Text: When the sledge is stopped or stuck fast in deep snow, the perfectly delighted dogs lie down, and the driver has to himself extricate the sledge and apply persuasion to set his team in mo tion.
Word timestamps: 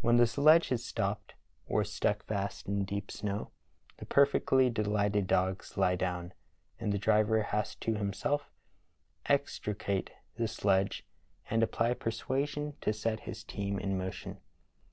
When 0.00 0.16
the 0.16 0.26
sledge 0.26 0.72
is 0.72 0.84
stopped 0.84 1.34
or 1.68 1.84
stuck 1.84 2.24
fast 2.26 2.66
in 2.66 2.84
deep 2.84 3.08
snow, 3.08 3.52
the 3.98 4.04
perfectly 4.04 4.68
delighted 4.68 5.28
dogs 5.28 5.76
lie 5.78 5.94
down, 5.94 6.32
and 6.80 6.90
the 6.92 6.98
driver 6.98 7.40
has 7.44 7.76
to 7.76 7.94
himself 7.94 8.50
extricate 9.26 10.10
the 10.34 10.48
sledge 10.48 11.06
and 11.48 11.62
apply 11.62 11.94
persuasion 11.94 12.78
to 12.80 12.92
set 12.92 13.20
his 13.30 13.44
team 13.44 13.78
in 13.78 13.96
mo 13.96 14.10
tion. 14.10 14.38